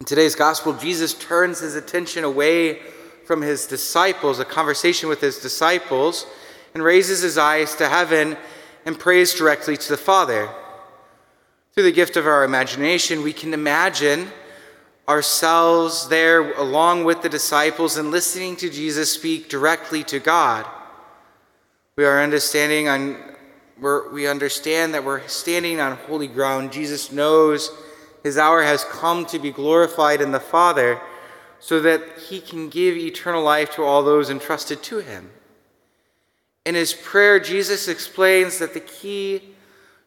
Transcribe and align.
In 0.00 0.06
today's 0.06 0.34
gospel, 0.34 0.72
Jesus 0.72 1.14
turns 1.14 1.60
his 1.60 1.76
attention 1.76 2.24
away 2.24 2.80
from 3.26 3.42
his 3.42 3.66
disciples, 3.66 4.40
a 4.40 4.44
conversation 4.44 5.08
with 5.08 5.20
his 5.20 5.38
disciples, 5.38 6.26
and 6.74 6.82
raises 6.82 7.22
his 7.22 7.38
eyes 7.38 7.76
to 7.76 7.88
heaven 7.88 8.36
and 8.84 8.98
prays 8.98 9.32
directly 9.34 9.76
to 9.76 9.88
the 9.88 9.96
Father. 9.96 10.48
Through 11.72 11.84
the 11.84 11.92
gift 11.92 12.16
of 12.16 12.26
our 12.26 12.44
imagination, 12.44 13.22
we 13.22 13.32
can 13.32 13.54
imagine 13.54 14.28
ourselves 15.08 16.08
there 16.08 16.52
along 16.54 17.04
with 17.04 17.22
the 17.22 17.28
disciples 17.28 17.96
and 17.96 18.10
listening 18.10 18.56
to 18.56 18.70
Jesus 18.70 19.12
speak 19.12 19.48
directly 19.48 20.02
to 20.04 20.18
God. 20.18 20.66
We 21.96 22.04
are 22.04 22.20
understanding 22.20 22.88
on 22.88 23.16
we 24.12 24.28
understand 24.28 24.94
that 24.94 25.04
we're 25.04 25.26
standing 25.26 25.80
on 25.80 25.96
holy 25.96 26.28
ground. 26.28 26.72
Jesus 26.72 27.10
knows 27.10 27.70
his 28.24 28.38
hour 28.38 28.62
has 28.62 28.84
come 28.84 29.26
to 29.26 29.38
be 29.38 29.52
glorified 29.52 30.22
in 30.22 30.32
the 30.32 30.40
Father 30.40 30.98
so 31.60 31.80
that 31.80 32.02
he 32.28 32.40
can 32.40 32.70
give 32.70 32.96
eternal 32.96 33.42
life 33.42 33.74
to 33.74 33.84
all 33.84 34.02
those 34.02 34.30
entrusted 34.30 34.82
to 34.82 34.98
him. 34.98 35.30
In 36.64 36.74
his 36.74 36.94
prayer, 36.94 37.38
Jesus 37.38 37.86
explains 37.86 38.58
that 38.58 38.72
the 38.72 38.80
key 38.80 39.42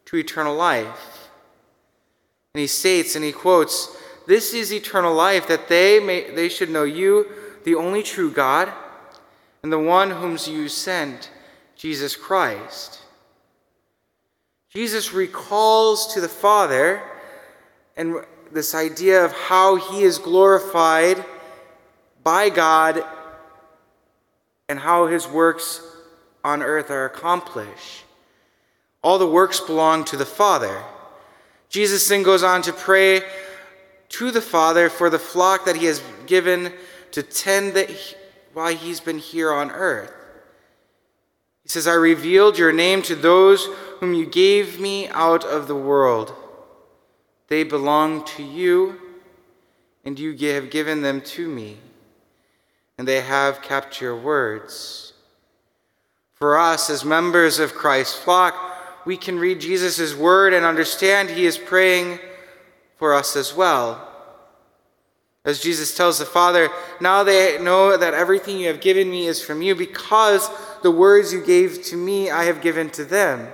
to 0.06 0.16
eternal 0.16 0.56
life, 0.56 1.30
and 2.54 2.60
he 2.60 2.66
states 2.66 3.14
and 3.14 3.24
he 3.24 3.30
quotes, 3.30 3.96
This 4.26 4.52
is 4.52 4.72
eternal 4.72 5.14
life, 5.14 5.46
that 5.46 5.68
they, 5.68 6.00
may, 6.00 6.28
they 6.32 6.48
should 6.48 6.70
know 6.70 6.82
you, 6.82 7.26
the 7.64 7.76
only 7.76 8.02
true 8.02 8.32
God, 8.32 8.72
and 9.62 9.72
the 9.72 9.78
one 9.78 10.10
whom 10.10 10.36
you 10.46 10.68
sent, 10.68 11.30
Jesus 11.76 12.16
Christ. 12.16 12.98
Jesus 14.70 15.12
recalls 15.12 16.12
to 16.14 16.20
the 16.20 16.28
Father 16.28 17.00
and 17.98 18.14
this 18.52 18.74
idea 18.74 19.24
of 19.24 19.32
how 19.32 19.74
he 19.74 20.02
is 20.02 20.18
glorified 20.18 21.22
by 22.22 22.48
God 22.48 23.04
and 24.68 24.78
how 24.78 25.06
his 25.06 25.26
works 25.26 25.82
on 26.44 26.62
earth 26.62 26.90
are 26.90 27.04
accomplished. 27.04 28.04
All 29.02 29.18
the 29.18 29.28
works 29.28 29.60
belong 29.60 30.04
to 30.06 30.16
the 30.16 30.24
Father. 30.24 30.82
Jesus 31.68 32.08
then 32.08 32.22
goes 32.22 32.42
on 32.42 32.62
to 32.62 32.72
pray 32.72 33.20
to 34.10 34.30
the 34.30 34.40
Father 34.40 34.88
for 34.88 35.10
the 35.10 35.18
flock 35.18 35.64
that 35.66 35.76
he 35.76 35.86
has 35.86 36.02
given 36.26 36.72
to 37.10 37.22
tend 37.22 37.74
that 37.74 37.90
while 38.54 38.74
he's 38.74 39.00
been 39.00 39.18
here 39.18 39.52
on 39.52 39.70
earth. 39.70 40.12
He 41.64 41.68
says, 41.68 41.86
I 41.86 41.94
revealed 41.94 42.58
your 42.58 42.72
name 42.72 43.02
to 43.02 43.14
those 43.14 43.66
whom 43.98 44.14
you 44.14 44.24
gave 44.24 44.80
me 44.80 45.08
out 45.08 45.44
of 45.44 45.68
the 45.68 45.76
world. 45.76 46.32
They 47.48 47.64
belong 47.64 48.24
to 48.36 48.42
you, 48.42 49.00
and 50.04 50.18
you 50.18 50.36
have 50.52 50.70
given 50.70 51.02
them 51.02 51.20
to 51.22 51.48
me, 51.48 51.78
and 52.96 53.08
they 53.08 53.22
have 53.22 53.62
kept 53.62 54.00
your 54.00 54.16
words. 54.16 55.14
For 56.34 56.56
us, 56.56 56.88
as 56.88 57.04
members 57.04 57.58
of 57.58 57.74
Christ's 57.74 58.16
flock, 58.16 58.54
we 59.04 59.16
can 59.16 59.38
read 59.38 59.60
Jesus' 59.60 60.14
word 60.14 60.52
and 60.52 60.64
understand 60.64 61.30
he 61.30 61.46
is 61.46 61.58
praying 61.58 62.20
for 62.96 63.14
us 63.14 63.34
as 63.36 63.54
well. 63.54 64.04
As 65.44 65.60
Jesus 65.60 65.96
tells 65.96 66.18
the 66.18 66.26
Father, 66.26 66.68
now 67.00 67.24
they 67.24 67.58
know 67.58 67.96
that 67.96 68.12
everything 68.12 68.58
you 68.58 68.68
have 68.68 68.82
given 68.82 69.10
me 69.10 69.26
is 69.26 69.42
from 69.42 69.62
you 69.62 69.74
because 69.74 70.50
the 70.82 70.90
words 70.90 71.32
you 71.32 71.42
gave 71.42 71.82
to 71.84 71.96
me 71.96 72.30
I 72.30 72.44
have 72.44 72.60
given 72.60 72.90
to 72.90 73.04
them. 73.04 73.48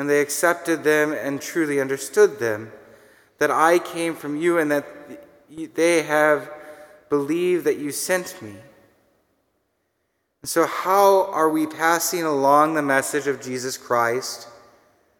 And 0.00 0.08
they 0.08 0.22
accepted 0.22 0.82
them 0.82 1.12
and 1.12 1.42
truly 1.42 1.78
understood 1.78 2.38
them, 2.38 2.72
that 3.36 3.50
I 3.50 3.78
came 3.78 4.16
from 4.16 4.34
you 4.34 4.56
and 4.56 4.70
that 4.70 4.86
they 5.74 6.04
have 6.04 6.50
believed 7.10 7.66
that 7.66 7.76
you 7.76 7.92
sent 7.92 8.40
me. 8.40 8.54
So, 10.42 10.64
how 10.64 11.30
are 11.32 11.50
we 11.50 11.66
passing 11.66 12.22
along 12.22 12.72
the 12.72 12.80
message 12.80 13.26
of 13.26 13.42
Jesus 13.42 13.76
Christ 13.76 14.48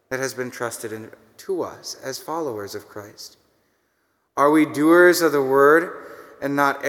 that 0.08 0.18
has 0.18 0.32
been 0.32 0.50
trusted 0.50 0.94
in, 0.94 1.10
to 1.36 1.60
us 1.60 1.98
as 2.02 2.18
followers 2.18 2.74
of 2.74 2.88
Christ? 2.88 3.36
Are 4.38 4.50
we 4.50 4.64
doers 4.64 5.20
of 5.20 5.32
the 5.32 5.42
word 5.42 5.92
and 6.40 6.56
not 6.56 6.82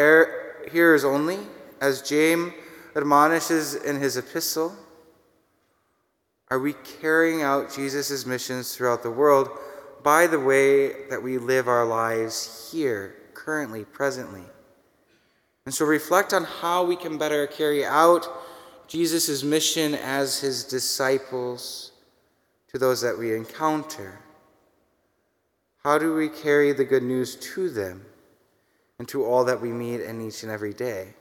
hearers 0.72 1.04
only, 1.04 1.40
as 1.82 2.02
James 2.02 2.54
admonishes 2.96 3.76
in 3.76 4.00
his 4.00 4.16
epistle? 4.16 4.78
Are 6.52 6.60
we 6.60 6.74
carrying 7.00 7.42
out 7.44 7.74
Jesus' 7.74 8.26
missions 8.26 8.76
throughout 8.76 9.04
the 9.04 9.10
world 9.10 9.50
by 10.04 10.28
the 10.28 10.40
way 10.40 11.08
that 11.10 11.24
we 11.24 11.38
live 11.38 11.70
our 11.70 11.86
lives 11.86 12.70
here, 12.70 13.16
currently, 13.34 13.86
presently? 13.86 14.44
And 15.66 15.74
so 15.74 15.86
reflect 15.86 16.34
on 16.34 16.44
how 16.44 16.84
we 16.84 16.98
can 16.98 17.18
better 17.18 17.48
carry 17.48 17.86
out 17.86 18.28
Jesus' 18.90 19.44
mission 19.44 19.96
as 19.96 20.42
his 20.42 20.66
disciples 20.66 21.94
to 22.68 22.78
those 22.78 23.00
that 23.00 23.18
we 23.18 23.34
encounter. 23.34 24.20
How 25.86 25.98
do 25.98 26.14
we 26.14 26.28
carry 26.28 26.74
the 26.74 26.84
good 26.84 27.04
news 27.04 27.38
to 27.38 27.70
them 27.70 28.06
and 29.00 29.08
to 29.08 29.24
all 29.24 29.46
that 29.46 29.62
we 29.62 29.72
meet 29.72 30.02
in 30.02 30.20
each 30.20 30.44
and 30.44 30.52
every 30.52 30.74
day? 30.74 31.14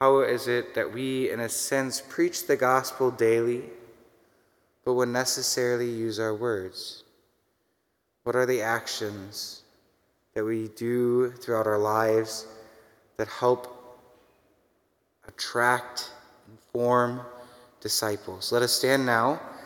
How 0.00 0.20
is 0.20 0.46
it 0.46 0.74
that 0.74 0.92
we, 0.92 1.30
in 1.30 1.40
a 1.40 1.48
sense, 1.48 2.00
preach 2.00 2.46
the 2.46 2.56
gospel 2.56 3.10
daily, 3.10 3.64
but 4.84 4.94
when 4.94 5.10
necessarily 5.10 5.90
use 5.90 6.20
our 6.20 6.34
words? 6.34 7.02
What 8.22 8.36
are 8.36 8.46
the 8.46 8.62
actions 8.62 9.62
that 10.34 10.44
we 10.44 10.68
do 10.76 11.30
throughout 11.32 11.66
our 11.66 11.78
lives 11.78 12.46
that 13.16 13.26
help 13.26 13.98
attract 15.26 16.12
and 16.46 16.58
form 16.72 17.22
disciples? 17.80 18.52
Let 18.52 18.62
us 18.62 18.72
stand 18.72 19.04
now 19.04 19.40